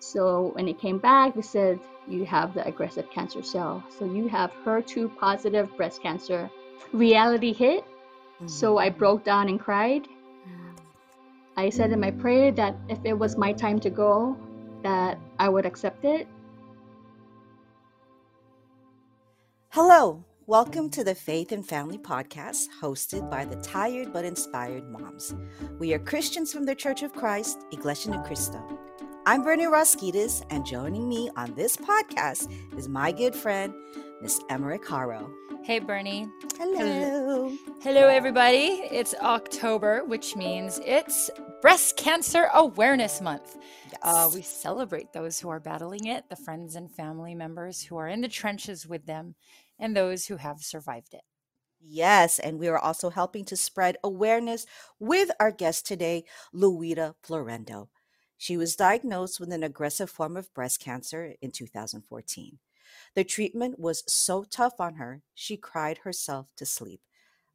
So 0.00 0.52
when 0.54 0.68
it 0.68 0.78
came 0.78 0.98
back, 0.98 1.34
they 1.34 1.42
said 1.42 1.80
you 2.06 2.24
have 2.24 2.54
the 2.54 2.66
aggressive 2.66 3.10
cancer 3.10 3.42
cell. 3.42 3.82
So 3.98 4.04
you 4.04 4.28
have 4.28 4.52
HER2 4.64 5.16
positive 5.18 5.76
breast 5.76 6.02
cancer. 6.02 6.50
Reality 6.92 7.52
hit. 7.52 7.84
So 8.46 8.78
I 8.78 8.88
mm-hmm. 8.88 8.98
broke 8.98 9.24
down 9.24 9.48
and 9.48 9.58
cried. 9.58 10.06
I 11.56 11.70
said 11.70 11.90
in 11.90 11.98
my 11.98 12.12
mm-hmm. 12.12 12.20
prayer 12.20 12.52
that 12.52 12.76
if 12.88 12.98
it 13.04 13.18
was 13.18 13.36
my 13.36 13.52
time 13.52 13.80
to 13.80 13.90
go, 13.90 14.36
that 14.84 15.18
I 15.40 15.48
would 15.48 15.66
accept 15.66 16.04
it. 16.04 16.28
Hello, 19.70 20.24
welcome 20.46 20.88
to 20.90 21.02
the 21.02 21.16
Faith 21.16 21.50
and 21.50 21.66
Family 21.66 21.98
Podcast, 21.98 22.66
hosted 22.80 23.28
by 23.28 23.44
the 23.44 23.56
Tired 23.56 24.12
but 24.12 24.24
Inspired 24.24 24.88
Moms. 24.88 25.34
We 25.80 25.92
are 25.94 25.98
Christians 25.98 26.52
from 26.52 26.64
the 26.64 26.76
Church 26.76 27.02
of 27.02 27.12
Christ, 27.12 27.58
Iglesia 27.72 28.12
Ni 28.12 28.18
Cristo. 28.24 28.62
I'm 29.28 29.42
Bernie 29.42 29.66
Roskides, 29.66 30.42
and 30.48 30.64
joining 30.64 31.06
me 31.06 31.28
on 31.36 31.52
this 31.52 31.76
podcast 31.76 32.50
is 32.78 32.88
my 32.88 33.12
good 33.12 33.34
friend, 33.34 33.74
Miss 34.22 34.40
Emmerich 34.48 34.88
Haro. 34.88 35.30
Hey, 35.62 35.80
Bernie. 35.80 36.26
Hello. 36.56 37.54
Hello, 37.82 38.08
everybody. 38.08 38.88
It's 38.90 39.12
October, 39.16 40.02
which 40.06 40.34
means 40.34 40.80
it's 40.82 41.28
Breast 41.60 41.98
Cancer 41.98 42.48
Awareness 42.54 43.20
Month. 43.20 43.58
Yes. 43.92 43.98
Uh, 44.00 44.30
we 44.32 44.40
celebrate 44.40 45.12
those 45.12 45.38
who 45.38 45.50
are 45.50 45.60
battling 45.60 46.06
it, 46.06 46.30
the 46.30 46.34
friends 46.34 46.74
and 46.74 46.90
family 46.90 47.34
members 47.34 47.82
who 47.82 47.98
are 47.98 48.08
in 48.08 48.22
the 48.22 48.28
trenches 48.28 48.86
with 48.86 49.04
them, 49.04 49.34
and 49.78 49.94
those 49.94 50.24
who 50.24 50.36
have 50.36 50.62
survived 50.62 51.12
it. 51.12 51.20
Yes, 51.82 52.38
and 52.38 52.58
we 52.58 52.68
are 52.68 52.78
also 52.78 53.10
helping 53.10 53.44
to 53.44 53.58
spread 53.58 53.98
awareness 54.02 54.64
with 54.98 55.30
our 55.38 55.52
guest 55.52 55.86
today, 55.86 56.24
Luida 56.54 57.12
Florendo. 57.22 57.88
She 58.38 58.56
was 58.56 58.76
diagnosed 58.76 59.40
with 59.40 59.52
an 59.52 59.64
aggressive 59.64 60.08
form 60.08 60.36
of 60.36 60.54
breast 60.54 60.80
cancer 60.80 61.34
in 61.42 61.50
2014. 61.50 62.58
The 63.14 63.24
treatment 63.24 63.78
was 63.78 64.04
so 64.06 64.44
tough 64.44 64.80
on 64.80 64.94
her, 64.94 65.22
she 65.34 65.56
cried 65.56 65.98
herself 65.98 66.54
to 66.56 66.64
sleep. 66.64 67.00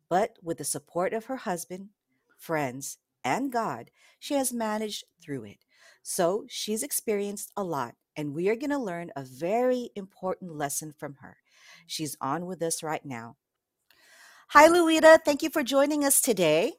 But 0.09 0.37
with 0.43 0.57
the 0.57 0.65
support 0.65 1.13
of 1.13 1.25
her 1.25 1.37
husband, 1.37 1.89
friends, 2.37 2.97
and 3.23 3.51
God, 3.51 3.91
she 4.19 4.33
has 4.35 4.51
managed 4.51 5.05
through 5.21 5.45
it. 5.45 5.59
So 6.03 6.45
she's 6.49 6.83
experienced 6.83 7.53
a 7.55 7.63
lot, 7.63 7.95
and 8.17 8.33
we 8.33 8.49
are 8.49 8.55
going 8.55 8.69
to 8.69 8.77
learn 8.77 9.11
a 9.15 9.23
very 9.23 9.89
important 9.95 10.55
lesson 10.55 10.91
from 10.91 11.15
her. 11.21 11.37
She's 11.87 12.17
on 12.19 12.45
with 12.45 12.61
us 12.61 12.83
right 12.83 13.05
now. 13.05 13.37
Hi, 14.49 14.67
Luida. 14.67 15.17
Thank 15.23 15.41
you 15.41 15.49
for 15.49 15.63
joining 15.63 16.03
us 16.03 16.21
today. 16.21 16.73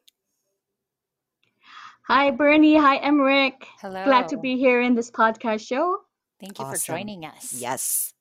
Hi, 2.07 2.31
Bernie. 2.31 2.77
Hi, 2.77 2.97
Emmerich. 2.99 3.67
Hello. 3.81 4.05
Glad 4.05 4.29
to 4.29 4.37
be 4.37 4.59
here 4.59 4.83
in 4.83 4.95
this 4.95 5.11
podcast 5.11 5.67
show. 5.67 6.03
Thank 6.39 6.59
you 6.59 6.67
for 6.67 6.77
joining 6.77 7.25
us. 7.25 7.55
Yes. 7.55 8.13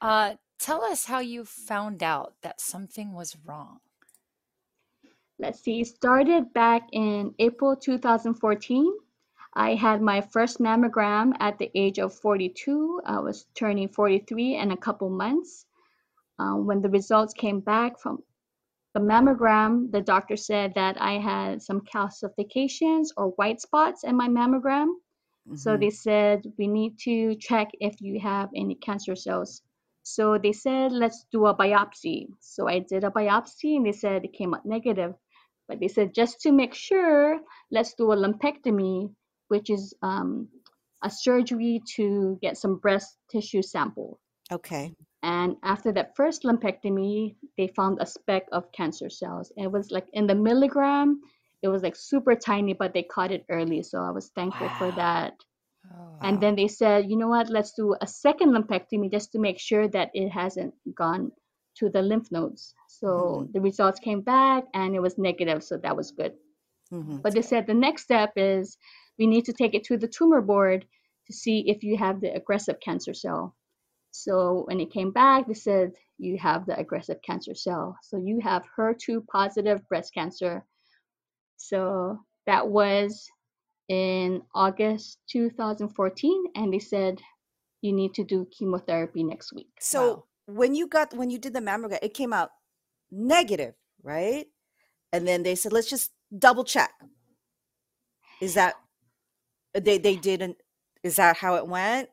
Uh, 0.00 0.34
tell 0.58 0.82
us 0.82 1.04
how 1.04 1.20
you 1.20 1.44
found 1.44 2.02
out 2.02 2.34
that 2.42 2.60
something 2.60 3.12
was 3.12 3.36
wrong. 3.46 3.78
Let's 5.38 5.60
see, 5.60 5.84
started 5.84 6.52
back 6.52 6.88
in 6.90 7.32
April 7.38 7.76
2014. 7.76 8.92
I 9.54 9.76
had 9.76 10.02
my 10.02 10.20
first 10.20 10.58
mammogram 10.58 11.34
at 11.38 11.58
the 11.58 11.70
age 11.76 12.00
of 12.00 12.12
42. 12.12 13.02
I 13.06 13.20
was 13.20 13.46
turning 13.54 13.86
43 13.86 14.56
in 14.56 14.72
a 14.72 14.76
couple 14.76 15.10
months. 15.10 15.64
Uh, 16.40 16.54
when 16.54 16.82
the 16.82 16.88
results 16.88 17.34
came 17.34 17.60
back 17.60 18.00
from 18.00 18.20
the 18.94 19.00
mammogram, 19.00 19.90
the 19.92 20.00
doctor 20.00 20.36
said 20.36 20.74
that 20.74 21.00
I 21.00 21.18
had 21.18 21.62
some 21.62 21.80
calcifications 21.82 23.08
or 23.16 23.28
white 23.30 23.60
spots 23.60 24.04
in 24.04 24.16
my 24.16 24.28
mammogram. 24.28 24.88
So 25.54 25.76
Mhm. 25.76 25.80
they 25.80 25.90
said, 25.90 26.52
we 26.58 26.66
need 26.68 26.98
to 27.00 27.34
check 27.36 27.70
if 27.80 28.00
you 28.00 28.20
have 28.20 28.50
any 28.54 28.74
cancer 28.76 29.16
cells. 29.16 29.62
So 30.02 30.38
they 30.38 30.52
said, 30.52 30.92
let's 30.92 31.26
do 31.32 31.46
a 31.46 31.54
biopsy. 31.54 32.28
So 32.40 32.68
I 32.68 32.80
did 32.80 33.04
a 33.04 33.10
biopsy 33.10 33.76
and 33.76 33.86
they 33.86 33.92
said 33.92 34.24
it 34.24 34.32
came 34.32 34.54
out 34.54 34.64
negative. 34.66 35.14
But 35.68 35.80
they 35.80 35.88
said, 35.88 36.14
just 36.14 36.40
to 36.42 36.52
make 36.52 36.74
sure, 36.74 37.40
let's 37.70 37.94
do 37.94 38.12
a 38.12 38.16
lumpectomy, 38.16 39.14
which 39.48 39.70
is 39.70 39.94
um, 40.02 40.48
a 41.02 41.10
surgery 41.10 41.80
to 41.96 42.38
get 42.42 42.56
some 42.56 42.76
breast 42.78 43.16
tissue 43.30 43.62
sample. 43.62 44.18
Okay. 44.52 44.94
And 45.22 45.56
after 45.62 45.92
that 45.92 46.16
first 46.16 46.44
lumpectomy, 46.44 47.36
they 47.58 47.68
found 47.68 47.98
a 48.00 48.06
speck 48.06 48.44
of 48.52 48.72
cancer 48.72 49.10
cells. 49.10 49.52
It 49.56 49.70
was 49.70 49.90
like 49.90 50.06
in 50.12 50.26
the 50.26 50.34
milligram, 50.34 51.20
it 51.62 51.68
was 51.68 51.82
like 51.82 51.96
super 51.96 52.34
tiny, 52.34 52.72
but 52.72 52.94
they 52.94 53.02
caught 53.02 53.30
it 53.30 53.44
early. 53.50 53.82
So 53.82 54.02
I 54.02 54.10
was 54.10 54.28
thankful 54.30 54.68
for 54.78 54.90
that. 54.92 55.34
Oh, 55.92 56.16
And 56.22 56.40
then 56.40 56.56
they 56.56 56.68
said, 56.68 57.10
you 57.10 57.16
know 57.16 57.28
what, 57.28 57.50
let's 57.50 57.72
do 57.72 57.94
a 58.00 58.06
second 58.06 58.52
lumpectomy 58.54 59.10
just 59.10 59.32
to 59.32 59.38
make 59.38 59.58
sure 59.58 59.88
that 59.88 60.10
it 60.14 60.30
hasn't 60.30 60.74
gone 60.94 61.32
to 61.76 61.88
the 61.90 62.02
lymph 62.02 62.30
nodes. 62.30 62.74
So 62.88 63.48
the 63.52 63.60
results 63.60 64.00
came 64.00 64.20
back 64.22 64.64
and 64.74 64.94
it 64.94 65.00
was 65.00 65.18
negative. 65.18 65.62
So 65.64 65.76
that 65.78 65.96
was 65.96 66.12
good. 66.12 66.34
Mhm. 66.92 67.22
But 67.22 67.34
they 67.34 67.42
said 67.42 67.66
the 67.66 67.74
next 67.74 68.02
step 68.02 68.32
is 68.36 68.76
we 69.18 69.26
need 69.26 69.44
to 69.46 69.52
take 69.52 69.74
it 69.74 69.84
to 69.84 69.96
the 69.96 70.08
tumor 70.08 70.40
board 70.40 70.86
to 71.26 71.32
see 71.32 71.68
if 71.70 71.82
you 71.84 71.96
have 71.96 72.20
the 72.20 72.34
aggressive 72.34 72.80
cancer 72.80 73.14
cell. 73.14 73.54
So 74.10 74.64
when 74.66 74.80
it 74.80 74.92
came 74.92 75.12
back, 75.12 75.46
they 75.46 75.54
said 75.54 75.92
you 76.18 76.36
have 76.38 76.66
the 76.66 76.78
aggressive 76.78 77.20
cancer 77.22 77.54
cell. 77.54 77.96
So 78.02 78.16
you 78.18 78.40
have 78.42 78.64
HER2 78.76 79.26
positive 79.26 79.86
breast 79.88 80.12
cancer. 80.12 80.64
So 81.56 82.18
that 82.46 82.68
was 82.68 83.28
in 83.88 84.42
August 84.54 85.18
2014. 85.30 86.44
And 86.56 86.72
they 86.72 86.78
said 86.78 87.20
you 87.82 87.92
need 87.92 88.14
to 88.14 88.24
do 88.24 88.46
chemotherapy 88.56 89.22
next 89.24 89.52
week. 89.52 89.70
So 89.80 90.00
Wow. 90.08 90.24
when 90.46 90.74
you 90.74 90.86
got 90.86 91.14
when 91.14 91.30
you 91.30 91.38
did 91.38 91.54
the 91.54 91.60
mammogram, 91.60 91.98
it 92.02 92.14
came 92.14 92.32
out 92.32 92.50
negative, 93.10 93.74
right? 94.02 94.46
And 95.12 95.26
then 95.26 95.42
they 95.42 95.54
said, 95.54 95.72
let's 95.72 95.88
just 95.90 96.12
double 96.36 96.64
check. 96.64 96.92
Is 98.40 98.54
that 98.54 98.74
they 99.74 99.98
they 99.98 100.16
didn't? 100.16 100.56
Is 101.02 101.16
that 101.16 101.36
how 101.36 101.54
it 101.56 101.66
went? 101.66 102.10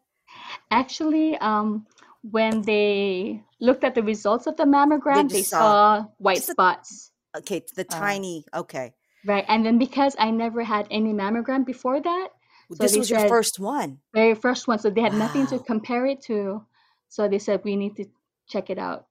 Actually, 0.71 1.37
um, 1.37 1.85
when 2.31 2.61
they 2.63 3.41
looked 3.59 3.83
at 3.83 3.95
the 3.95 4.03
results 4.03 4.47
of 4.47 4.57
the 4.57 4.63
mammogram, 4.65 5.29
they 5.29 5.39
just 5.39 5.49
saw 5.51 5.59
saw 6.01 6.05
white 6.17 6.37
just 6.37 6.49
a- 6.49 6.51
spots. 6.53 7.11
Okay, 7.37 7.63
the 7.75 7.85
Oh. 7.91 7.97
tiny. 7.99 8.45
Okay, 8.53 8.93
Right. 9.25 9.45
And 9.47 9.65
then 9.65 9.77
because 9.77 10.15
I 10.17 10.31
never 10.31 10.63
had 10.63 10.87
any 10.89 11.11
mammogram 11.13 11.65
before 11.65 11.99
that, 11.99 12.29
so 12.71 12.75
this 12.83 12.93
they 12.93 12.99
was 12.99 13.09
your 13.09 13.27
first 13.27 13.59
one. 13.59 13.99
very 14.13 14.35
first 14.35 14.67
one, 14.67 14.79
so 14.79 14.89
they 14.89 15.01
had 15.01 15.13
nothing 15.13 15.45
to 15.47 15.59
compare 15.59 16.05
it 16.05 16.21
to. 16.23 16.65
So 17.09 17.27
they 17.27 17.39
said 17.39 17.61
we 17.63 17.75
need 17.75 17.95
to 17.97 18.05
check 18.47 18.69
it 18.69 18.77
out. 18.79 19.07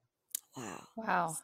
Wow. 0.56 0.82
Wow. 0.97 1.37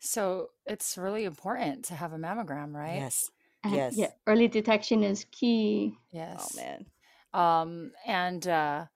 So 0.00 0.50
it's 0.66 0.96
really 0.96 1.24
important 1.24 1.84
to 1.86 1.94
have 1.94 2.12
a 2.12 2.16
mammogram, 2.18 2.72
right? 2.74 2.96
Yes. 2.96 3.30
And 3.64 3.74
Yes. 3.74 3.96
yeah, 3.96 4.10
early 4.26 4.46
detection 4.48 5.02
is 5.02 5.26
key. 5.32 5.98
Yes. 6.12 6.52
Oh 6.54 6.56
man. 6.60 6.86
Um, 7.32 7.92
and 8.06 8.46
uh, 8.46 8.86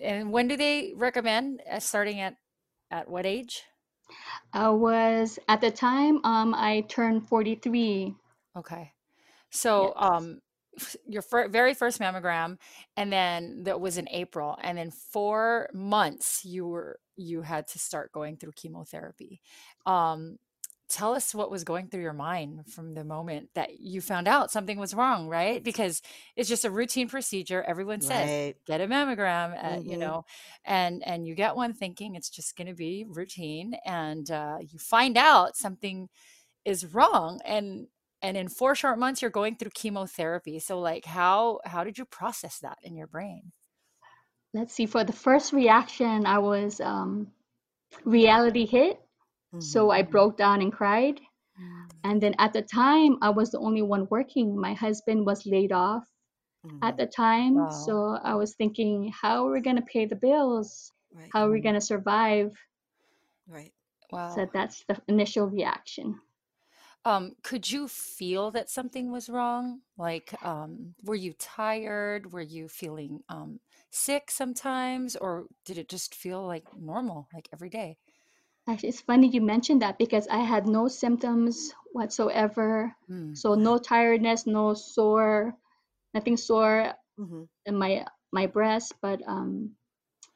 and 0.00 0.32
when 0.32 0.48
do 0.48 0.56
they 0.56 0.92
recommend 0.96 1.62
uh, 1.70 1.80
starting 1.80 2.20
at 2.20 2.36
at 2.90 3.08
what 3.08 3.26
age? 3.26 3.62
I 4.52 4.68
was 4.70 5.38
at 5.48 5.60
the 5.60 5.70
time 5.70 6.24
um 6.24 6.54
I 6.54 6.82
turned 6.88 7.28
43. 7.28 8.14
Okay. 8.56 8.92
So, 9.50 9.92
Yes. 9.96 9.96
um, 9.96 10.40
your 11.06 11.22
fir- 11.22 11.48
very 11.48 11.74
first 11.74 12.00
mammogram, 12.00 12.58
and 12.96 13.12
then 13.12 13.62
that 13.64 13.80
was 13.80 13.98
in 13.98 14.08
April, 14.10 14.58
and 14.62 14.76
then 14.78 14.90
four 14.90 15.68
months 15.72 16.44
you 16.44 16.66
were 16.66 16.98
you 17.16 17.42
had 17.42 17.68
to 17.68 17.78
start 17.78 18.12
going 18.12 18.36
through 18.36 18.52
chemotherapy. 18.56 19.40
Um, 19.86 20.38
tell 20.88 21.14
us 21.14 21.34
what 21.34 21.50
was 21.50 21.64
going 21.64 21.88
through 21.88 22.02
your 22.02 22.12
mind 22.12 22.66
from 22.72 22.94
the 22.94 23.04
moment 23.04 23.50
that 23.54 23.80
you 23.80 24.00
found 24.00 24.28
out 24.28 24.50
something 24.50 24.78
was 24.78 24.94
wrong, 24.94 25.28
right? 25.28 25.62
Because 25.64 26.02
it's 26.36 26.48
just 26.48 26.64
a 26.64 26.70
routine 26.70 27.08
procedure. 27.08 27.62
Everyone 27.62 28.00
says 28.00 28.36
Right. 28.36 28.56
get 28.66 28.80
a 28.80 28.86
mammogram, 28.86 29.56
uh, 29.62 29.78
you 29.82 29.96
Mhm. 29.96 29.98
know, 29.98 30.24
and 30.64 31.02
and 31.06 31.26
you 31.26 31.34
get 31.34 31.56
one 31.56 31.72
thinking 31.74 32.14
it's 32.14 32.30
just 32.30 32.56
going 32.56 32.68
to 32.68 32.74
be 32.74 33.04
routine, 33.08 33.74
and 33.86 34.30
uh, 34.30 34.58
you 34.60 34.78
find 34.78 35.16
out 35.18 35.56
something 35.56 36.08
is 36.64 36.86
wrong 36.94 37.40
and 37.44 37.88
and 38.22 38.36
in 38.36 38.48
four 38.48 38.74
short 38.74 38.98
months 38.98 39.22
you're 39.22 39.30
going 39.30 39.56
through 39.56 39.70
chemotherapy 39.74 40.58
so 40.58 40.78
like 40.80 41.04
how 41.06 41.60
how 41.64 41.84
did 41.84 41.98
you 41.98 42.04
process 42.04 42.58
that 42.60 42.78
in 42.82 42.96
your 42.96 43.06
brain 43.06 43.52
Let's 44.54 44.74
see. 44.74 44.86
For 44.86 45.04
the 45.04 45.12
first 45.12 45.52
reaction, 45.52 46.26
I 46.26 46.38
was 46.38 46.80
um 46.80 47.32
reality 48.04 48.66
hit. 48.66 49.03
So 49.58 49.90
Mhm. 49.90 49.92
I 49.92 50.02
broke 50.02 50.36
down 50.36 50.60
and 50.62 50.72
cried. 50.72 51.20
Mm. 51.58 52.04
And 52.04 52.22
then 52.22 52.34
at 52.38 52.52
the 52.52 52.62
time, 52.62 53.18
I 53.22 53.30
was 53.30 53.50
the 53.50 53.58
only 53.60 53.82
one 53.82 54.06
working. 54.10 54.56
My 54.58 54.74
husband 54.74 55.26
was 55.26 55.46
laid 55.46 55.72
off 55.72 56.06
at 56.82 56.96
Mhm. 56.96 56.98
the 56.98 57.06
time. 57.06 57.66
Wow. 57.66 57.70
So 57.70 58.18
I 58.22 58.34
was 58.34 58.54
thinking, 58.54 59.08
how 59.12 59.46
are 59.48 59.52
we 59.52 59.60
going 59.60 59.76
to 59.76 59.82
pay 59.82 60.06
the 60.06 60.16
bills? 60.16 60.92
Right. 61.12 61.34
How 61.34 61.46
are 61.46 61.50
we 61.50 61.60
Mm. 61.60 61.62
going 61.62 61.74
to 61.74 61.80
survive? 61.80 62.54
Right. 63.46 63.72
Wow. 64.10 64.44
So 64.44 64.48
that's 64.52 64.84
the 64.84 65.00
initial 65.08 65.46
reaction. 65.48 66.20
Um, 67.04 67.32
could 67.42 67.70
you 67.70 67.88
feel 67.88 68.50
that 68.52 68.70
something 68.70 69.10
was 69.10 69.28
wrong? 69.28 69.80
Like, 69.96 70.34
um, 70.44 70.94
were 71.02 71.14
you 71.14 71.32
tired? 71.34 72.32
Were 72.32 72.40
you 72.40 72.68
feeling 72.68 73.20
um, 73.28 73.60
sick 73.90 74.30
sometimes, 74.30 75.16
or 75.16 75.46
did 75.64 75.78
it 75.78 75.88
just 75.88 76.14
feel 76.14 76.46
like 76.46 76.64
normal, 76.76 77.28
like 77.32 77.48
every 77.52 77.68
day? 77.70 77.98
Actually, 78.68 78.90
it's 78.90 79.00
funny 79.00 79.28
you 79.28 79.40
mentioned 79.40 79.82
that 79.82 79.98
because 79.98 80.28
I 80.28 80.38
had 80.38 80.66
no 80.66 80.88
symptoms 80.88 81.72
whatsoever. 81.92 82.94
Mm. 83.08 83.34
So 83.34 83.54
no 83.54 83.78
tiredness, 83.78 84.46
no 84.46 84.74
sore, 84.74 85.56
nothing 86.14 86.36
sore 86.36 86.94
hmm 87.18 87.44
in 87.66 87.76
my 87.76 88.06
my 88.32 88.46
breast, 88.46 88.94
but 89.00 89.22
um 89.26 89.76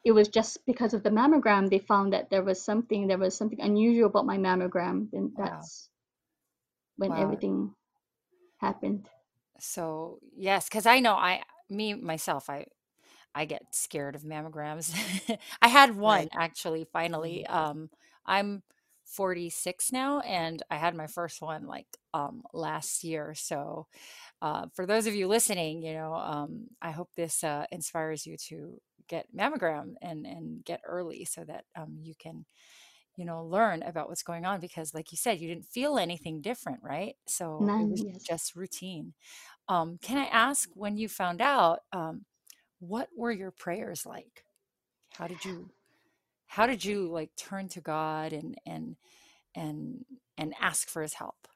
it 0.03 0.11
was 0.11 0.29
just 0.29 0.65
because 0.65 0.93
of 0.93 1.03
the 1.03 1.09
mammogram 1.11 1.69
they 1.69 1.79
found 1.79 2.13
that 2.13 2.29
there 2.29 2.43
was 2.43 2.61
something 2.61 3.07
there 3.07 3.17
was 3.17 3.35
something 3.37 3.61
unusual 3.61 4.07
about 4.07 4.25
my 4.25 4.37
mammogram 4.37 5.11
and 5.13 5.35
Wow. 5.35 5.69
that's 5.75 5.89
when 6.97 7.15
Wow. 7.15 7.17
everything 7.17 7.75
happened. 8.57 9.09
So 9.59 10.19
yes, 10.35 10.67
because 10.67 10.85
I 10.85 10.99
know 10.99 11.13
I, 11.15 11.43
me 11.69 11.93
myself, 11.93 12.49
I 12.49 12.65
I 13.35 13.45
get 13.45 13.63
scared 13.75 14.15
of 14.15 14.23
mammograms. 14.23 14.93
I 15.61 15.67
had 15.67 15.95
one 15.95 16.27
Right. 16.27 16.31
actually, 16.37 16.85
finally. 16.91 17.45
Um, 17.47 17.89
I'm 18.25 18.63
46 19.05 19.91
now, 19.91 20.19
and 20.21 20.61
I 20.69 20.77
had 20.77 20.95
my 20.95 21.07
first 21.07 21.41
one 21.41 21.65
like 21.65 21.87
um, 22.13 22.43
last 22.53 23.03
year. 23.03 23.33
So, 23.35 23.87
uh, 24.41 24.67
for 24.75 24.85
those 24.85 25.07
of 25.07 25.15
you 25.15 25.27
listening, 25.27 25.81
you 25.83 25.93
know, 25.93 26.13
um, 26.13 26.67
I 26.81 26.91
hope 26.91 27.09
this 27.15 27.43
uh, 27.43 27.65
inspires 27.71 28.25
you 28.25 28.37
to 28.49 28.79
get 29.07 29.35
mammogram 29.35 29.95
and 30.01 30.25
and 30.25 30.63
get 30.65 30.81
early 30.85 31.25
so 31.25 31.43
that 31.45 31.65
um, 31.75 31.97
you 32.01 32.13
can, 32.19 32.45
you 33.15 33.25
know, 33.25 33.43
learn 33.45 33.83
about 33.83 34.09
what's 34.09 34.23
going 34.23 34.45
on 34.45 34.59
because, 34.59 34.93
like 34.93 35.11
you 35.11 35.17
said, 35.17 35.39
you 35.39 35.47
didn't 35.49 35.67
feel 35.67 35.97
anything 35.97 36.41
different, 36.41 36.79
right? 36.83 37.15
So 37.27 37.73
it 37.77 37.89
was 37.89 38.03
yes. 38.03 38.23
just 38.27 38.55
routine. 38.55 39.13
Um, 39.67 39.97
can 40.01 40.17
I 40.17 40.25
ask 40.25 40.69
when 40.75 40.97
you 40.97 41.09
found 41.09 41.41
out? 41.41 41.79
Um, 41.93 42.25
what 42.79 43.09
were 43.15 43.31
your 43.31 43.51
prayers 43.51 44.05
like 44.05 44.43
how 45.11 45.27
did 45.27 45.43
you 45.45 45.69
how 46.49 46.67
did 46.67 46.83
you 46.83 47.07
like 47.07 47.29
turn 47.37 47.69
to 47.69 47.81
god 47.81 48.33
and 48.33 48.57
and 48.65 48.97
and 49.55 50.05
and 50.37 50.53
ask 50.59 50.89
for 50.89 51.01
his 51.01 51.13
help 51.13 51.47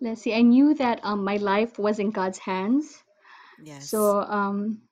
Let's 0.00 0.22
see. 0.22 0.32
I 0.34 0.42
knew 0.42 0.74
that 0.74 1.00
um 1.02 1.24
my 1.24 1.36
life 1.36 1.78
was 1.78 1.98
in 1.98 2.10
God's 2.10 2.38
hands. 2.38 3.02
Yes. 3.64 3.90
So 3.90 4.20
um 4.22 4.82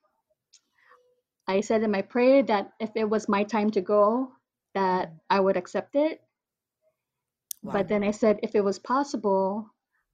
I 1.46 1.60
said 1.60 1.82
in 1.82 1.90
my 1.92 2.02
prayer 2.02 2.42
that 2.44 2.72
if 2.80 2.90
it 2.96 3.08
was 3.08 3.28
my 3.28 3.44
time 3.44 3.70
to 3.72 3.80
go, 3.80 4.32
that 4.74 5.10
Mhm. 5.10 5.20
I 5.30 5.40
would 5.40 5.56
accept 5.56 5.94
it. 5.94 6.20
Wow. 7.62 7.72
But 7.72 7.88
then 7.88 8.02
I 8.02 8.10
said 8.10 8.40
if 8.42 8.54
it 8.54 8.64
was 8.64 8.78
possible, 8.80 9.70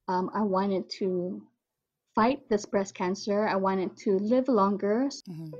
um, 0.07 0.29
I 0.33 0.41
wanted 0.41 0.89
to 0.99 1.41
fight 2.13 2.47
this 2.49 2.65
breast 2.65 2.93
cancer. 2.93 3.47
I 3.47 3.55
wanted 3.55 3.97
to 4.05 4.19
live 4.19 4.47
longer. 4.47 5.09
Mhm. 5.27 5.51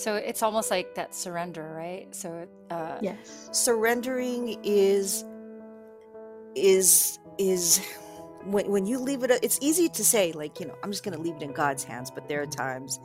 So 0.00 0.14
it's 0.16 0.42
almost 0.42 0.70
like 0.70 0.94
that 0.94 1.14
surrender 1.14 1.74
right 1.76 2.06
so 2.14 2.46
uh 2.70 2.98
Yes. 3.00 3.48
Surrendering 3.52 4.58
is 4.64 5.24
is 6.54 7.18
is 7.38 7.80
when 8.44 8.70
when 8.70 8.86
you 8.86 8.98
leave 8.98 9.22
it 9.22 9.30
it's 9.42 9.58
easy 9.60 9.88
to 9.88 10.04
say 10.04 10.32
like, 10.32 10.60
you 10.60 10.66
know, 10.66 10.76
I'm 10.82 10.90
just 10.90 11.04
going 11.04 11.16
to 11.16 11.22
leave 11.22 11.36
it 11.36 11.42
in 11.42 11.52
God's 11.52 11.84
hands, 11.84 12.10
but 12.10 12.28
there 12.28 12.40
are 12.42 12.46
times 12.46 12.98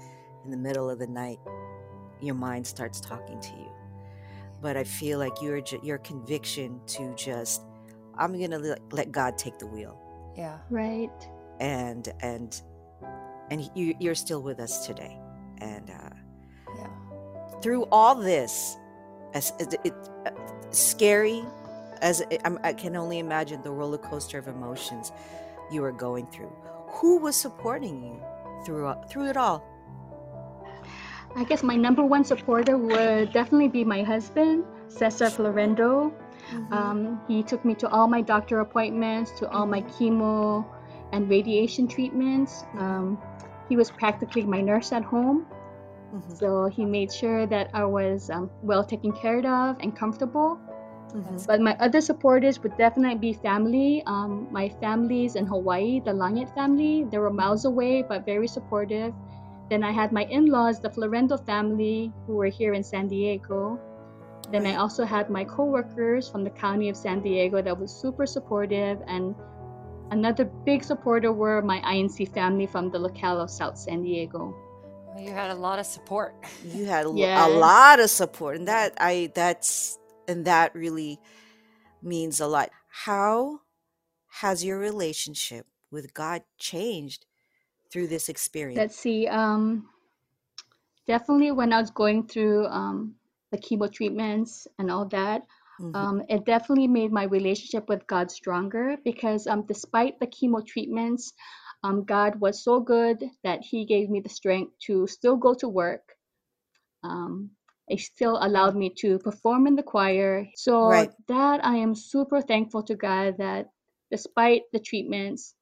in 0.43 0.51
the 0.51 0.57
middle 0.57 0.89
of 0.89 0.99
the 0.99 1.07
night 1.07 1.39
your 2.21 2.35
mind 2.35 2.65
starts 2.65 2.99
talking 3.01 3.39
to 3.41 3.49
you. 3.49 3.71
But 4.61 4.77
I 4.77 4.83
feel 4.85 5.19
like 5.19 5.41
your 5.41 5.61
your 5.83 5.97
conviction 5.99 6.79
to 6.95 7.13
just 7.15 7.61
I'm 8.17 8.31
going 8.37 8.51
to 8.51 8.59
let, 8.59 8.79
let 8.93 9.11
God 9.11 9.37
take 9.37 9.59
the 9.59 9.67
wheel 9.67 9.95
yeah 10.37 10.59
Right. 10.69 11.11
and 11.59 12.07
and 12.21 12.61
and 13.51 13.69
you 13.75 13.95
you're 13.99 14.15
still 14.15 14.41
with 14.41 14.59
us 14.59 14.85
today. 14.87 15.19
And 15.59 15.89
uh 15.89 15.93
yeah 15.93 16.34
through 17.61 17.85
all 17.91 18.15
this 18.15 18.77
as 19.33 19.53
it, 19.59 19.75
it 19.83 19.93
uh, 20.25 20.31
scary 20.71 21.43
as 22.01 22.21
it, 22.21 22.41
I'm, 22.43 22.59
i 22.63 22.73
can 22.73 22.95
only 22.95 23.19
imagine 23.19 23.61
the 23.61 23.71
roller 23.71 23.97
coaster 23.97 24.37
of 24.37 24.47
emotions 24.47 25.11
you 25.71 25.81
were 25.81 25.91
going 25.91 26.27
through 26.27 26.53
who 26.87 27.17
was 27.17 27.35
supporting 27.35 28.03
you 28.03 28.21
through 28.65 28.93
through 29.09 29.29
it 29.29 29.37
all 29.37 29.63
I 31.37 31.43
guess 31.43 31.63
my 31.63 31.75
number 31.75 32.03
one 32.03 32.23
supporter 32.23 32.77
would 32.77 33.33
definitely 33.33 33.67
be 33.67 33.83
my 33.83 34.03
husband, 34.03 34.63
Cesar 34.87 35.25
Florendo. 35.25 36.13
Um, 36.71 37.19
he 37.27 37.43
took 37.43 37.65
me 37.65 37.75
to 37.75 37.89
all 37.89 38.07
my 38.07 38.21
doctor 38.21 38.61
appointments, 38.61 39.31
to 39.39 39.49
all 39.49 39.65
my 39.65 39.81
chemo 39.81 40.65
and 41.11 41.29
radiation 41.29 41.89
treatments. 41.89 42.63
Um, 42.77 43.17
he 43.67 43.75
was 43.75 43.91
practically 43.91 44.43
my 44.43 44.61
nurse 44.61 44.93
at 44.93 45.03
home. 45.03 45.45
Mhm, 46.15 46.37
So 46.39 46.67
he 46.67 46.85
made 46.85 47.11
sure 47.11 47.45
that 47.47 47.69
I 47.73 47.83
was 47.85 48.29
um, 48.29 48.49
well 48.63 48.83
taken 48.83 49.11
care 49.11 49.39
of 49.39 49.77
and 49.81 49.95
comfortable. 49.95 50.59
mhm. 51.13 51.45
But 51.47 51.61
my 51.61 51.75
other 51.79 52.01
supporters 52.01 52.61
would 52.63 52.77
definitely 52.77 53.19
be 53.19 53.33
family. 53.33 54.03
Um, 54.07 54.47
my 54.51 54.69
families 54.69 55.35
in 55.35 55.45
Hawaii, 55.45 55.99
the 55.99 56.13
Langit 56.13 56.49
family, 56.55 57.03
they 57.11 57.17
were 57.19 57.31
miles 57.31 57.65
away 57.65 58.01
but 58.03 58.25
very 58.25 58.47
supportive. 58.47 59.13
Then 59.69 59.83
I 59.83 59.91
had 59.91 60.11
my 60.11 60.25
in 60.25 60.45
laws, 60.45 60.79
the 60.79 60.89
Florendo 60.89 61.37
family, 61.45 62.13
who 62.25 62.35
were 62.35 62.47
here 62.59 62.73
in 62.73 62.83
San 62.83 63.07
Diego. 63.07 63.79
Then 64.51 64.65
I 64.65 64.75
also 64.75 65.05
had 65.05 65.29
my 65.29 65.43
coworkers 65.43 66.29
from 66.29 66.43
the 66.43 66.51
county 66.51 66.89
of 66.89 66.95
San 66.97 67.21
Diego 67.21 67.61
that 67.61 67.79
was 67.79 67.91
super 67.91 68.25
supportive. 68.25 69.01
And 69.07 69.35
another 70.11 70.45
big 70.45 70.83
supporter 70.83 71.33
were 71.33 71.61
my 71.61 71.79
INC 71.81 72.25
family 72.25 72.67
from 72.67 72.91
the 72.91 72.99
locale 72.99 73.41
of 73.41 73.49
South 73.49 73.77
San 73.77 74.03
Diego. 74.03 74.55
Well, 75.15 75.23
you 75.23 75.31
had 75.31 75.49
a 75.49 75.55
lot 75.55 75.79
of 75.79 75.85
support 75.85 76.33
you 76.73 76.85
had 76.85 77.05
a, 77.05 77.09
a 77.09 77.47
lot 77.47 77.99
of 77.99 78.09
support 78.09 78.57
and 78.57 78.67
that 78.67 78.93
i 78.97 79.31
that's 79.33 79.97
and 80.27 80.45
that 80.45 80.75
really 80.75 81.19
means 82.01 82.39
a 82.39 82.47
lot 82.47 82.69
how 82.89 83.59
has 84.41 84.63
your 84.63 84.77
relationship 84.77 85.65
with 85.91 86.13
god 86.13 86.41
changed 86.57 87.25
through 87.91 88.07
this 88.07 88.27
experience 88.27 88.77
Let's 88.77 88.97
see. 88.97 89.27
Um, 89.27 89.87
definitely 91.07 91.51
when 91.51 91.71
I 91.71 91.79
was 91.79 91.91
going 91.91 92.27
through 92.27 92.65
um, 92.67 93.15
the 93.51 93.57
chemo 93.57 93.91
treatments 93.91 94.67
and 94.79 94.91
all 94.91 95.05
that, 95.09 95.45
Mhm. 95.79 95.95
um, 95.95 96.21
it 96.29 96.45
definitely 96.45 96.87
made 96.87 97.11
my 97.11 97.23
relationship 97.23 97.87
with 97.87 98.05
God 98.07 98.31
stronger 98.31 98.97
because 99.03 99.47
um, 99.47 99.65
despite 99.65 100.19
the 100.19 100.27
chemo 100.27 100.65
treatments, 100.65 101.33
um, 101.85 102.03
God 102.05 102.41
was 102.41 102.63
so 102.63 102.79
good 102.79 103.23
that 103.43 103.61
He 103.61 103.85
gave 103.85 104.09
me 104.09 104.21
the 104.21 104.29
strength 104.39 104.73
to 104.87 105.07
still 105.07 105.37
go 105.37 105.53
to 105.55 105.69
work. 105.69 106.03
Um, 107.03 107.51
He 107.87 107.97
still 107.97 108.37
allowed 108.41 108.75
me 108.75 108.89
to 109.01 109.19
perform 109.19 109.67
in 109.67 109.75
the 109.75 109.83
choir. 109.83 110.47
So 110.55 110.73
Right. 110.89 111.11
that 111.27 111.65
I 111.65 111.75
am 111.77 111.93
super 111.95 112.41
thankful 112.41 112.83
to 112.83 112.95
God 112.95 113.37
that 113.37 113.69
despite 114.11 114.63
the 114.73 114.79
treatments, 114.79 115.55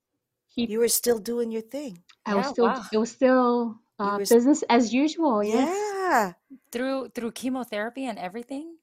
He 0.56 0.64
you 0.72 0.80
were 0.80 0.88
still 0.90 1.20
doing 1.20 1.52
your 1.52 1.62
thing 1.64 2.04
I 2.26 2.36
was 2.36 2.46
Yeah, 2.46 2.52
still 2.54 2.68
wow. 2.68 2.84
it 2.94 2.98
was 2.98 3.12
still 3.12 3.80
uh, 4.00 4.18
were 4.18 4.24
s- 4.24 4.30
business 4.30 4.64
as 4.70 4.94
usual. 4.94 5.44
Yes. 5.44 5.70
yeah 5.70 6.34
through 6.72 7.10
through 7.16 7.32
chemotherapy 7.32 8.06
and 8.06 8.20
everything 8.20 8.78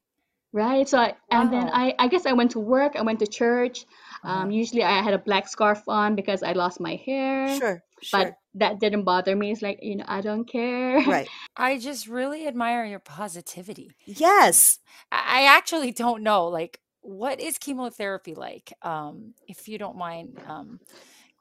Right. 0.53 0.87
So 0.87 0.97
I, 0.99 1.15
and 1.29 1.51
then 1.51 1.69
I, 1.71 1.95
I 1.97 2.07
guess 2.07 2.25
I 2.25 2.33
went 2.33 2.51
to 2.51 2.59
work. 2.59 2.95
I 2.97 3.01
went 3.03 3.19
to 3.19 3.27
church. 3.27 3.85
uh-huh. 4.23 4.43
Um, 4.43 4.51
usually 4.51 4.83
I 4.83 5.01
had 5.01 5.13
a 5.13 5.17
black 5.17 5.47
scarf 5.47 5.81
on 5.87 6.15
because 6.15 6.43
I 6.43 6.51
lost 6.53 6.79
my 6.79 6.95
hair, 7.05 7.57
sure 7.57 7.83
but 8.11 8.23
sure 8.23 8.37
that 8.55 8.79
didn't 8.79 9.03
bother 9.03 9.35
me. 9.35 9.51
It's 9.51 9.61
like, 9.61 9.79
you 9.81 9.95
know, 9.95 10.05
I 10.07 10.21
don't 10.21 10.45
care. 10.45 11.01
right 11.07 11.27
i 11.55 11.77
just 11.77 12.07
really 12.07 12.47
admire 12.47 12.85
your 12.85 12.99
positivity 12.99 13.91
yes 14.05 14.79
I 15.11 15.41
I 15.41 15.57
actually 15.57 15.91
don't 15.91 16.23
know, 16.23 16.47
like, 16.47 16.79
what 17.01 17.39
is 17.39 17.57
chemotherapy 17.57 18.35
like? 18.35 18.73
Um, 18.81 19.33
if 19.47 19.67
you 19.67 19.77
don't 19.77 19.97
mind, 19.97 20.39
um, 20.47 20.79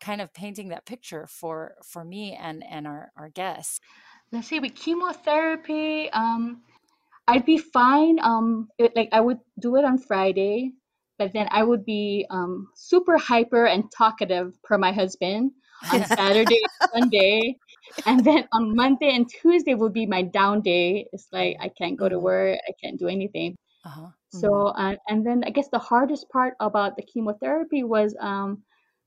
kind 0.00 0.20
of 0.20 0.32
painting 0.32 0.68
that 0.70 0.86
picture 0.86 1.26
for 1.26 1.74
for 1.84 2.04
me 2.04 2.36
and 2.40 2.64
and 2.68 2.86
our 2.86 3.12
our 3.16 3.28
guests. 3.28 3.80
Let's 4.32 4.48
see, 4.48 4.60
with 4.60 4.74
chemotherapy, 4.74 6.08
um, 6.12 6.62
I'd 7.30 7.46
be 7.46 7.58
fine. 7.58 8.18
Um, 8.20 8.68
it, 8.78 8.94
like 8.96 9.08
I 9.12 9.20
would 9.20 9.38
do 9.60 9.76
it 9.76 9.84
on 9.84 9.98
Friday, 9.98 10.72
but 11.18 11.32
then 11.32 11.48
I 11.50 11.62
would 11.62 11.84
be 11.84 12.26
um 12.30 12.68
super 12.74 13.16
hyper 13.18 13.66
and 13.66 13.90
talkative 13.92 14.60
per 14.64 14.78
my 14.78 14.92
husband 14.92 15.52
on 15.90 16.04
Saturday, 16.04 16.58
and 16.62 16.72
Sunday, 16.94 17.58
and 18.06 18.24
then 18.24 18.48
on 18.52 18.74
Monday 18.76 19.14
and 19.16 19.28
Tuesday 19.28 19.74
would 19.74 19.92
be 19.92 20.06
my 20.06 20.22
down 20.22 20.62
day. 20.62 21.08
It's 21.12 21.28
like 21.32 21.56
I 21.60 21.68
can't 21.70 21.98
go 21.98 22.08
to 22.08 22.18
Mhm. 22.18 22.20
work, 22.20 22.58
I 22.68 22.72
can't 22.82 22.98
do 22.98 23.08
anything. 23.08 23.56
Uh-huh. 23.84 24.12
So, 24.30 24.68
uh, 24.68 24.96
and 25.08 25.26
then 25.26 25.44
I 25.44 25.50
guess 25.50 25.68
the 25.70 25.78
hardest 25.78 26.28
part 26.30 26.54
about 26.60 26.96
the 26.96 27.02
chemotherapy 27.02 27.84
was 27.84 28.16
um 28.20 28.64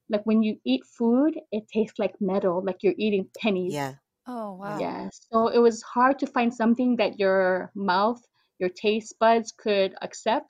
like 0.09 0.25
when 0.25 0.43
you 0.43 0.59
eat 0.65 0.83
food, 0.85 1.39
it 1.51 1.67
tastes 1.73 1.99
like 1.99 2.15
metal, 2.21 2.63
like 2.65 2.83
you're 2.83 2.95
eating 2.97 3.29
pennies. 3.39 3.79
yeah 3.79 3.95
Oh, 4.25 4.53
wow. 4.55 4.81
Yeah, 4.81 5.09
so 5.11 5.47
it 5.49 5.59
was 5.59 5.81
hard 5.83 6.19
to 6.19 6.27
find 6.27 6.53
something 6.53 6.95
that 6.97 7.19
your 7.19 7.71
mouth, 7.75 8.21
your 8.59 8.69
taste 8.69 9.15
buds 9.19 9.51
could 9.51 9.95
accept. 10.01 10.47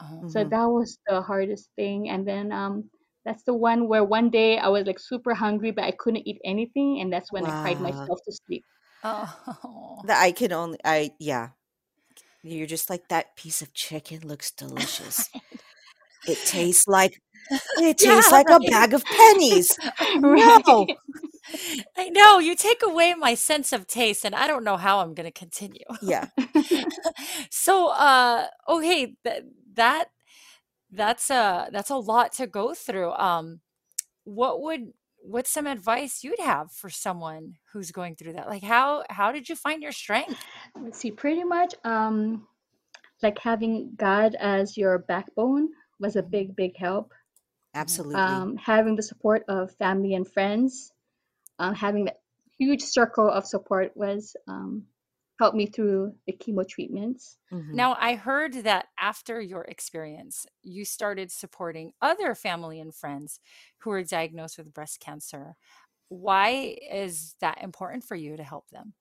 Uh-huh. 0.00 0.22
So 0.26 0.44
Mhm. 0.44 0.50
that 0.50 0.66
was 0.66 0.98
the 1.06 1.22
hardest 1.22 1.70
thing. 1.76 2.08
And 2.10 2.26
then 2.28 2.52
um, 2.52 2.90
That's 3.26 3.44
the 3.44 3.54
one 3.54 3.88
where 3.88 4.04
one 4.04 4.30
day 4.30 4.58
I 4.58 4.68
was 4.68 4.86
like 4.86 5.00
super 5.00 5.34
hungry, 5.34 5.72
but 5.72 5.84
I 5.84 5.92
couldn't 5.92 6.28
eat 6.28 6.40
anything, 6.44 7.00
and 7.00 7.12
that's 7.12 7.32
when 7.32 7.46
I 7.46 7.52
cried 7.52 7.80
Wow. 7.80 7.80
myself 7.80 8.20
to 8.26 8.32
sleep. 8.46 8.66
Oh. 9.04 10.04
That 10.04 10.22
I 10.22 10.32
can 10.32 10.52
only 10.52 10.78
I 10.84 11.12
yeah. 11.18 11.50
You're 12.42 12.66
just 12.68 12.90
like 12.90 13.08
that 13.08 13.36
piece 13.36 13.62
of 13.62 13.74
chicken 13.74 14.20
looks 14.26 14.50
delicious. 14.52 15.30
It 16.26 16.44
tastes 16.44 16.86
like 16.88 17.12
it 17.76 17.98
Yeah, 17.98 18.20
tastes 18.20 18.32
like 18.32 18.50
a 18.50 18.60
bag 18.60 18.94
of 18.94 19.08
pennies. 19.10 19.76
Right. 20.22 20.64
No. 20.66 20.88
I 21.96 22.08
know 22.08 22.38
you 22.38 22.56
take 22.56 22.82
away 22.82 23.14
my 23.14 23.34
sense 23.34 23.72
of 23.72 23.86
taste, 23.86 24.24
and 24.24 24.34
I 24.34 24.46
don't 24.46 24.64
know 24.64 24.76
how 24.76 25.00
I'm 25.00 25.14
going 25.14 25.26
to 25.26 25.32
continue. 25.32 25.84
Yeah. 26.00 26.26
so, 27.50 27.88
uh, 27.90 28.46
okay, 28.68 29.16
that 29.24 29.44
that 29.74 30.06
that's 30.90 31.30
a 31.30 31.68
that's 31.72 31.90
a 31.90 31.96
lot 31.96 32.32
to 32.34 32.46
go 32.46 32.74
through. 32.74 33.12
Um, 33.12 33.60
what 34.24 34.62
would 34.62 34.92
what's 35.22 35.50
some 35.50 35.66
advice 35.66 36.24
you'd 36.24 36.40
have 36.40 36.72
for 36.72 36.90
someone 36.90 37.54
who's 37.72 37.92
going 37.92 38.16
through 38.16 38.34
that? 38.34 38.48
Like, 38.48 38.62
how 38.64 39.04
how 39.10 39.32
did 39.32 39.48
you 39.48 39.56
find 39.56 39.82
your 39.82 39.92
strength? 39.92 40.46
Let's 40.80 40.98
see, 40.98 41.10
pretty 41.10 41.44
much 41.44 41.74
um 41.84 42.46
like 43.22 43.38
having 43.38 43.92
God 43.96 44.34
as 44.36 44.76
your 44.76 44.98
backbone 44.98 45.70
was 46.00 46.16
a 46.16 46.22
big, 46.22 46.56
big 46.56 46.76
help. 46.76 47.12
Absolutely. 47.74 48.20
Um, 48.20 48.56
having 48.56 48.96
the 48.96 49.02
support 49.02 49.44
of 49.48 49.74
family 49.76 50.14
and 50.14 50.26
friends, 50.26 50.92
um, 51.58 51.74
having 51.74 52.06
that 52.06 52.20
huge 52.58 52.82
circle 52.82 53.28
of 53.28 53.46
support 53.46 53.92
was 53.96 54.36
um, 54.46 54.84
helped 55.40 55.56
me 55.56 55.66
through 55.66 56.14
the 56.26 56.32
chemo 56.32 56.66
treatments. 56.66 57.38
Mhm. 57.52 57.74
Now, 57.74 57.96
I 57.98 58.14
heard 58.14 58.54
that 58.64 58.86
after 58.98 59.40
your 59.40 59.62
experience, 59.62 60.46
you 60.62 60.84
started 60.84 61.32
supporting 61.32 61.92
other 62.00 62.34
family 62.34 62.80
and 62.80 62.94
friends 62.94 63.40
who 63.78 63.90
were 63.90 64.04
diagnosed 64.04 64.58
with 64.58 64.72
breast 64.72 65.00
cancer. 65.00 65.56
Why 66.08 66.76
is 66.90 67.34
that 67.40 67.62
important 67.62 68.04
for 68.04 68.14
you 68.14 68.36
to 68.36 68.44
help 68.44 68.70
them? 68.70 68.94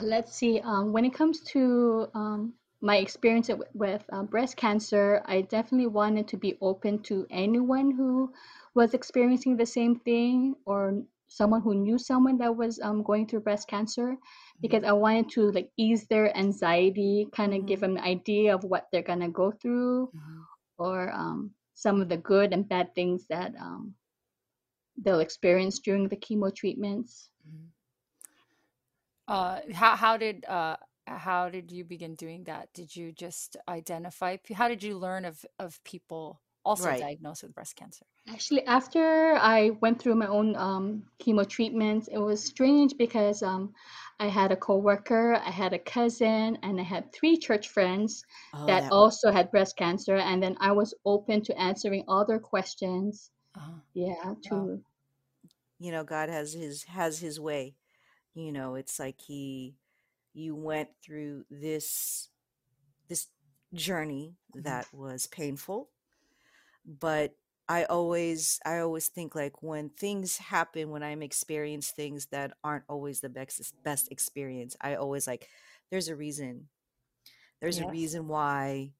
Let's 0.00 0.34
see. 0.34 0.60
Um, 0.60 0.92
when 0.92 1.04
it 1.04 1.12
comes 1.14 1.40
to 1.52 2.08
um, 2.14 2.54
my 2.80 2.96
experience 2.96 3.48
with, 3.48 3.62
with 3.72 4.04
uh, 4.12 4.22
breast 4.22 4.56
cancer, 4.56 5.22
I 5.26 5.42
definitely 5.42 5.86
wanted 5.86 6.28
to 6.28 6.36
be 6.36 6.58
open 6.60 7.02
to 7.04 7.26
anyone 7.30 7.90
who 7.92 8.32
was 8.74 8.94
experiencing 8.94 9.56
the 9.56 9.66
same 9.66 10.00
thing 10.00 10.54
or 10.66 11.02
someone 11.28 11.62
who 11.62 11.74
knew 11.74 11.98
someone 11.98 12.38
that 12.38 12.54
was 12.54 12.78
um, 12.80 13.02
going 13.02 13.26
through 13.26 13.40
breast 13.40 13.68
cancer 13.68 14.16
because 14.60 14.84
I 14.84 14.92
wanted 14.92 15.30
to 15.30 15.50
like 15.52 15.70
ease 15.76 16.06
their 16.06 16.36
anxiety, 16.36 17.26
kind 17.32 17.54
of 17.54 17.66
give 17.66 17.80
them 17.80 17.96
an 17.96 18.02
idea 18.02 18.54
of 18.54 18.64
what 18.64 18.86
they're 18.92 19.02
gonna 19.02 19.30
go 19.30 19.50
through 19.50 20.10
or 20.78 21.12
um, 21.12 21.50
some 21.74 22.00
of 22.00 22.08
the 22.08 22.16
good 22.16 22.52
and 22.52 22.68
bad 22.68 22.94
things 22.94 23.26
that 23.30 23.52
um, 23.60 23.94
they'll 25.02 25.20
experience 25.20 25.78
during 25.78 26.08
the 26.08 26.16
chemo 26.16 26.54
treatments. 26.54 27.30
Uh, 29.26 29.60
how 29.72 29.96
how 29.96 30.16
did 30.18 30.44
uh 30.44 30.76
how 31.06 31.48
did 31.50 31.70
you 31.72 31.84
begin 31.84 32.14
doing 32.14 32.44
that? 32.44 32.72
Did 32.72 32.94
you 32.96 33.12
just 33.12 33.56
identify? 33.68 34.36
How 34.54 34.68
did 34.68 34.82
you 34.82 34.96
learn 34.98 35.24
of 35.24 35.44
of 35.58 35.82
people 35.84 36.40
also 36.64 36.92
Right. 36.92 36.98
diagnosed 36.98 37.42
with 37.42 37.54
breast 37.54 37.76
cancer? 37.76 38.06
Actually, 38.28 38.66
after 38.66 39.34
I 39.34 39.70
went 39.70 39.98
through 39.98 40.16
my 40.16 40.26
own 40.26 40.56
um, 40.56 41.06
chemo 41.18 41.48
treatments, 41.48 42.06
it 42.08 42.18
was 42.18 42.44
strange 42.44 42.98
because 42.98 43.42
um, 43.42 43.72
I 44.20 44.26
had 44.26 44.52
a 44.52 44.56
coworker, 44.56 45.34
I 45.36 45.50
had 45.50 45.72
a 45.72 45.78
cousin, 45.78 46.58
and 46.62 46.78
I 46.78 46.82
had 46.84 47.12
three 47.14 47.38
church 47.38 47.68
friends 47.70 48.22
Oh, 48.54 48.74
that 48.76 48.76
that 48.76 48.90
also 48.90 49.32
had 49.32 49.50
breast 49.50 49.78
cancer. 49.78 50.16
And 50.16 50.42
then 50.42 50.56
I 50.60 50.72
was 50.72 50.92
open 51.06 51.40
to 51.44 51.58
answering 51.58 52.04
all 52.08 52.26
their 52.26 52.40
questions. 52.40 53.30
Uh-huh. 53.56 53.80
Yeah, 53.94 54.34
Wow. 54.44 54.70
to 54.70 54.84
you 55.78 55.90
know, 55.92 56.04
God 56.04 56.28
has 56.28 56.52
his 56.52 56.84
has 56.84 57.18
his 57.18 57.40
way. 57.40 57.74
You 58.34 58.52
know, 58.52 58.74
it's 58.76 58.98
like 58.98 59.20
he 59.20 59.76
you 60.34 60.56
went 60.56 60.90
through 61.02 61.46
this 61.50 62.28
this 63.08 63.28
journey 63.74 64.36
Mhm. 64.54 64.62
that 64.64 64.86
was 64.92 65.26
painful, 65.26 65.90
but 66.86 67.34
I 67.68 67.84
always 67.84 68.60
I 68.64 68.78
always 68.80 69.08
think 69.08 69.34
like 69.34 69.62
when 69.62 69.90
things 69.90 70.38
happen 70.38 70.90
when 70.90 71.02
I'm 71.02 71.22
experience 71.22 71.90
things 71.90 72.26
that 72.26 72.52
aren't 72.64 72.84
always 72.88 73.20
the 73.20 73.30
best 73.30 73.74
best 73.84 74.10
experience, 74.12 74.76
I 74.80 74.96
always 74.96 75.26
like 75.26 75.48
there's 75.90 76.08
a 76.08 76.16
reason. 76.16 76.68
There's 77.60 77.78
a 77.80 77.86
reason 77.86 78.28
why 78.28 78.92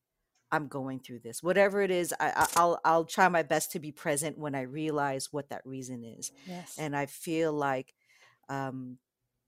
I'm 0.52 0.68
going 0.68 1.00
through 1.00 1.20
this. 1.20 1.42
Whatever 1.42 1.82
it 1.82 1.90
is, 1.90 2.14
I, 2.20 2.30
I- 2.36 2.48
I'll 2.56 2.80
I'll 2.84 3.04
try 3.04 3.28
my 3.28 3.42
best 3.42 3.72
to 3.72 3.80
be 3.80 3.92
present 3.92 4.38
when 4.38 4.54
I 4.54 4.62
realize 4.62 5.32
what 5.32 5.50
that 5.50 5.66
reason 5.66 6.04
is. 6.04 6.32
Yes. 6.46 6.76
And 6.78 6.96
I 6.96 7.06
feel 7.06 7.52
like 7.52 7.94
um, 8.48 8.98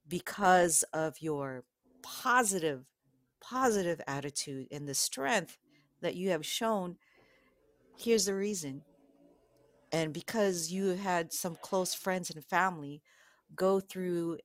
because 0.08 0.84
of 0.92 1.20
your 1.20 1.64
positive 2.06 2.86
positive 3.40 4.00
attitude 4.06 4.68
and 4.72 4.88
the 4.88 4.94
strength 4.94 5.58
that 6.00 6.16
you 6.16 6.30
have 6.30 6.46
shown, 6.46 6.98
here's 7.96 8.26
the 8.26 8.34
reason. 8.34 8.84
And 9.92 10.12
because 10.14 10.70
you 10.72 10.88
had 10.96 11.32
some 11.32 11.56
close 11.56 11.94
friends 11.94 12.30
and 12.30 12.44
family 12.44 13.02
go 13.54 13.80
through 13.80 14.38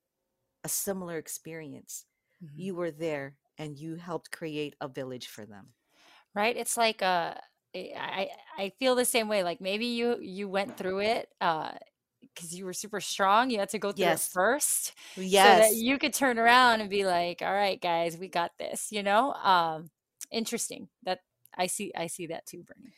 a 0.63 0.70
similar 0.70 1.18
experience, 1.18 2.06
Mhm. 2.41 2.68
you 2.68 2.75
were 2.75 2.91
there 2.91 3.38
and 3.58 3.77
you 3.80 3.96
helped 3.98 4.32
create 4.32 4.75
a 4.82 4.88
village 4.89 5.27
for 5.27 5.46
them. 5.46 5.75
right 6.36 6.58
it's 6.58 6.77
like 6.77 7.01
uh 7.01 7.36
i 7.75 7.91
i 7.96 8.30
I 8.58 8.70
feel 8.80 8.96
the 8.96 9.06
same 9.06 9.27
way 9.27 9.44
like 9.44 9.62
maybe 9.62 9.86
you 9.88 10.20
you 10.20 10.48
went 10.50 10.77
through 10.77 11.00
it 11.01 11.30
uh 11.41 11.72
because 12.34 12.54
you 12.56 12.66
were 12.66 12.74
super 12.74 13.00
strong 13.00 13.50
you 13.50 13.60
had 13.60 13.70
to 13.70 13.80
go 13.80 13.92
through 13.92 14.08
it 14.08 14.10
Yes. 14.10 14.28
first 14.28 14.94
so 15.16 15.22
that 15.44 15.76
you 15.76 15.98
could 15.98 16.14
turn 16.14 16.38
around 16.40 16.82
and 16.82 16.90
be 16.90 17.06
like 17.06 17.42
all 17.42 17.54
right 17.54 17.82
guys 17.82 18.18
we 18.18 18.28
got 18.28 18.52
this 18.58 18.92
you 18.92 19.04
know? 19.04 19.34
Um 19.34 19.90
interesting 20.32 20.88
that 21.04 21.20
i 21.58 21.68
see 21.68 21.92
i 21.96 22.08
see 22.08 22.28
that 22.28 22.46
too 22.46 22.64
bernie. 22.64 22.94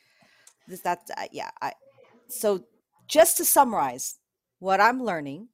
This 0.68 0.80
that 0.80 1.00
uh, 1.16 1.24
yeah 1.32 1.50
i 1.60 1.72
so 2.28 2.64
just 3.08 3.36
to 3.38 3.44
summarize 3.44 4.16
what 4.60 4.80
i'm 4.80 5.02
learning 5.02 5.48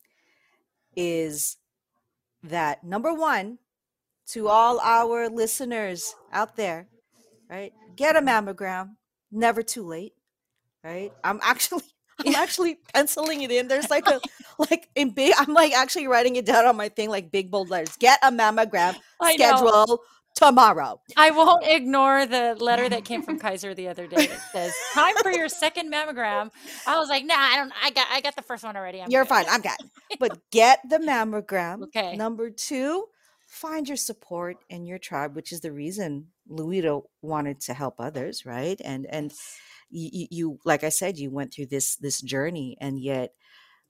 is 0.96 1.56
that 2.42 2.84
number 2.84 3.12
one 3.14 3.58
to 4.26 4.48
all 4.48 4.78
our 4.80 5.28
listeners 5.28 6.14
out 6.32 6.56
there 6.56 6.88
right 7.48 7.72
get 7.96 8.16
a 8.16 8.20
mammogram 8.20 8.96
never 9.32 9.62
too 9.62 9.86
late 9.86 10.12
right? 10.82 11.12
I'm 11.24 11.40
actually 11.42 11.82
i'm 12.18 12.34
actually 12.34 12.78
penciling 12.92 13.42
it 13.42 13.50
in 13.50 13.68
there's 13.68 13.90
like 13.90 14.06
a 14.06 14.20
like 14.70 14.88
in 14.94 15.10
big 15.10 15.32
i'm 15.38 15.54
like 15.54 15.72
actually 15.72 16.06
writing 16.06 16.36
it 16.36 16.44
down 16.44 16.66
on 16.66 16.76
my 16.76 16.88
thing 16.88 17.08
like 17.08 17.30
big 17.30 17.50
bold 17.50 17.70
letters 17.70 17.96
get 17.96 18.18
a 18.22 18.30
mammogram 18.30 18.96
I 19.20 19.36
know. 19.36 19.56
schedule 19.56 20.00
tomorrow 20.34 21.00
I 21.16 21.30
won't 21.30 21.66
ignore 21.66 22.26
the 22.26 22.56
letter 22.58 22.88
that 22.88 23.04
came 23.04 23.22
from 23.22 23.38
Kaiser 23.44 23.74
the 23.74 23.88
other 23.88 24.06
day 24.06 24.26
that 24.26 24.40
says 24.52 24.74
time 24.94 25.14
for 25.22 25.30
your 25.30 25.48
second 25.48 25.92
mammogram. 25.92 26.50
I 26.86 26.98
was 26.98 27.08
like, 27.08 27.24
nah, 27.24 27.34
I 27.36 27.56
don't. 27.56 27.72
I 27.82 27.90
got 27.90 28.06
I 28.10 28.20
got 28.20 28.36
the 28.36 28.42
first 28.42 28.64
one 28.64 28.76
already. 28.76 29.02
I'm 29.02 29.10
You're 29.10 29.24
good." 29.24 29.28
fine. 29.28 29.46
I'm 29.50 29.60
good. 29.60 29.72
But 30.18 30.38
get 30.50 30.80
the 30.88 30.98
mammogram. 30.98 31.82
Okay. 31.84 32.16
Number 32.16 32.50
two, 32.50 33.06
find 33.46 33.86
your 33.88 33.96
support 33.96 34.58
in 34.68 34.86
your 34.86 34.98
tribe, 34.98 35.36
which 35.36 35.52
is 35.52 35.60
the 35.60 35.72
reason 35.72 36.28
Luida 36.50 37.02
wanted 37.22 37.60
to 37.62 37.74
help 37.74 37.96
others, 38.00 38.46
right? 38.46 38.80
And 38.84 39.06
and 39.06 39.32
you, 39.90 40.26
you 40.30 40.58
like 40.64 40.84
I 40.84 40.90
said, 40.90 41.18
you 41.18 41.30
went 41.30 41.54
through 41.54 41.66
this 41.66 41.96
this 41.96 42.20
journey, 42.20 42.76
and 42.80 43.00
yet 43.00 43.34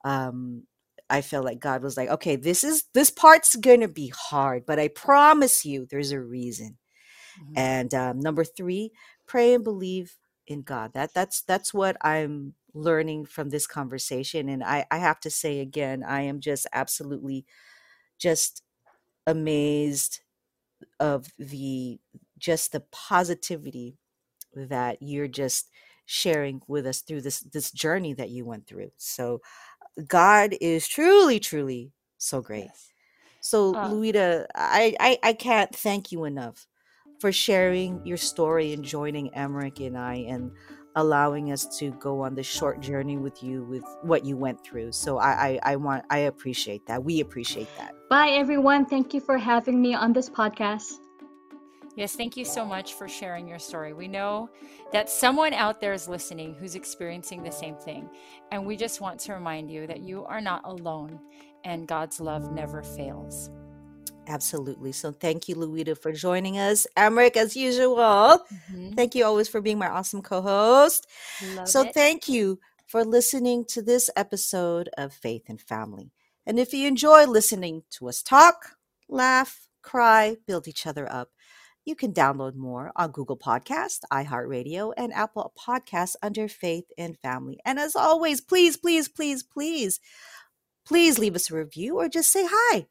um 0.05 0.65
I 1.11 1.23
felt 1.23 1.45
like 1.45 1.61
God 1.61 1.83
was 1.83 1.97
like, 1.97 2.09
okay, 2.11 2.37
this 2.37 2.65
is 2.65 2.85
this 2.95 3.11
part's 3.11 3.57
gonna 3.57 3.89
be 3.89 4.09
hard, 4.17 4.67
but 4.67 4.79
I 4.81 4.89
promise 4.89 5.65
you 5.65 5.87
there's 5.91 6.13
a 6.13 6.21
reason. 6.21 6.79
Mhm. 7.41 7.53
And 7.57 7.95
um, 7.95 8.21
number 8.21 8.45
three, 8.45 8.93
pray 9.27 9.55
and 9.55 9.65
believe 9.65 10.17
in 10.47 10.63
God. 10.63 10.93
That 10.95 11.15
that's 11.15 11.43
that's 11.43 11.75
what 11.75 11.97
I'm 12.03 12.55
learning 12.75 13.27
from 13.27 13.51
this 13.51 13.67
conversation. 13.67 14.49
And 14.49 14.63
I, 14.65 14.87
I 14.91 14.99
have 14.99 15.21
to 15.21 15.31
say 15.31 15.61
again, 15.61 16.05
I 16.05 16.23
am 16.23 16.41
just 16.41 16.67
absolutely 16.73 17.47
just 18.19 18.63
amazed 19.27 20.21
of 21.01 21.29
the 21.39 22.01
just 22.41 22.73
the 22.73 22.81
positivity 22.91 23.97
that 24.55 24.99
you're 25.01 25.29
just 25.29 25.71
sharing 26.07 26.61
with 26.67 26.87
us 26.87 27.03
through 27.03 27.21
this 27.21 27.41
this 27.41 27.71
journey 27.71 28.15
that 28.15 28.31
you 28.31 28.45
went 28.45 28.67
through. 28.67 28.91
So 28.97 29.41
God 30.09 30.55
is 30.61 30.89
truly, 30.89 31.39
truly 31.39 31.93
so 32.19 32.41
great. 32.41 32.65
Yes. 32.65 32.93
So, 33.41 33.75
Uh, 33.75 33.89
Luida, 33.89 34.47
I, 34.55 34.95
I 35.01 35.19
I 35.23 35.33
can't 35.33 35.75
thank 35.75 36.13
you 36.13 36.25
enough 36.25 36.67
for 37.21 37.33
sharing 37.33 38.05
your 38.05 38.17
story 38.17 38.73
and 38.73 38.85
joining 38.85 39.33
Emmerich 39.35 39.81
and 39.81 39.97
I 39.97 40.15
and 40.29 40.51
allowing 40.97 41.53
us 41.53 41.79
to 41.79 41.93
go 41.93 42.23
on 42.23 42.35
this 42.35 42.47
short 42.47 42.81
journey 42.81 43.17
with 43.17 43.43
you 43.43 43.65
with 43.65 43.85
what 44.03 44.25
you 44.25 44.37
went 44.37 44.63
through. 44.65 44.93
So 44.93 45.19
I, 45.19 45.31
I, 45.31 45.59
I 45.73 45.77
want 45.77 46.05
I 46.11 46.19
appreciate 46.27 46.87
that. 46.87 47.05
We 47.05 47.21
appreciate 47.21 47.69
that. 47.77 47.95
Bye, 48.09 48.31
everyone. 48.31 48.87
Thank 48.87 49.15
you 49.15 49.21
for 49.21 49.39
having 49.39 49.81
me 49.81 49.95
on 49.95 50.13
this 50.13 50.29
podcast. 50.29 50.99
Yes, 52.01 52.17
thank 52.17 52.35
you 52.35 52.47
so 52.47 52.65
much 52.65 52.95
for 52.95 53.07
sharing 53.07 53.47
your 53.47 53.59
story. 53.59 53.93
We 53.93 54.09
know 54.09 54.49
that 54.91 55.11
someone 55.11 55.53
out 55.53 55.83
there 55.83 55.93
is 55.93 56.09
listening 56.09 56.55
who's 56.55 56.75
experiencing 56.75 57.43
the 57.43 57.53
same 57.53 57.77
thing. 57.77 58.09
And 58.51 58.65
we 58.65 58.79
just 58.79 59.03
want 59.03 59.21
to 59.21 59.35
remind 59.35 59.71
you 59.71 59.87
that 59.87 60.01
you 60.01 60.25
are 60.25 60.41
not 60.41 60.63
alone 60.65 61.21
and 61.63 61.87
God's 61.87 62.19
love 62.19 62.53
never 62.53 62.83
fails. 62.83 63.51
Absolutely. 64.29 64.93
So 64.93 65.13
thank 65.13 65.47
you, 65.47 65.57
Luida, 65.57 65.95
for 65.95 66.11
joining 66.11 66.59
us. 66.59 66.87
Emerick, 66.97 67.37
as 67.37 67.55
usual, 67.55 67.99
mm-hmm. 67.99 68.93
thank 68.93 69.15
you 69.15 69.27
always 69.27 69.49
for 69.49 69.61
being 69.61 69.79
my 69.79 69.91
awesome 69.91 70.23
co 70.23 70.41
host. 70.41 71.07
So 71.67 71.83
it. 71.83 71.93
thank 71.93 72.31
you 72.31 72.61
for 72.87 73.05
listening 73.05 73.67
to 73.67 73.83
this 73.83 74.09
episode 74.17 74.89
of 74.97 75.13
Faith 75.13 75.43
and 75.49 75.61
Family. 75.61 76.13
And 76.47 76.59
if 76.59 76.73
you 76.73 76.89
enjoy 76.89 77.27
listening 77.27 77.83
to 77.99 78.09
us 78.09 78.23
talk, 78.23 78.77
laugh, 79.07 79.69
cry, 79.83 80.37
build 80.47 80.67
each 80.67 80.87
other 80.87 81.11
up, 81.13 81.31
you 81.85 81.95
can 81.95 82.13
download 82.13 82.55
more 82.55 82.93
on 82.97 83.11
Google 83.11 83.37
Podcast, 83.37 84.01
iHeartRadio, 84.13 84.93
and 84.97 85.13
Apple 85.13 85.53
Podcasts 85.59 86.17
under 86.23 86.49
Faith 86.49 86.85
and 86.99 87.19
Family. 87.19 87.59
And 87.65 87.79
as 87.79 87.97
always, 87.97 88.41
please, 88.41 88.77
please, 88.77 89.09
please, 89.09 89.43
please, 89.43 90.01
please 90.87 91.19
leave 91.19 91.35
us 91.35 91.51
a 91.51 91.57
review 91.57 91.97
or 91.97 92.09
just 92.09 92.31
say 92.31 92.47
hi. 92.51 92.87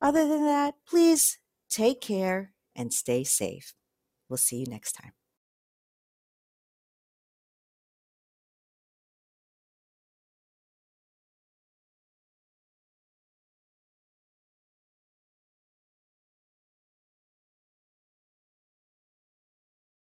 Other 0.00 0.26
than 0.28 0.44
that, 0.44 0.74
please 0.86 1.38
take 1.70 2.00
care 2.00 2.52
and 2.76 2.92
stay 2.92 3.24
safe. 3.24 3.74
We'll 4.28 4.36
see 4.36 4.56
you 4.56 4.66
next 4.66 4.92
time. 4.92 5.12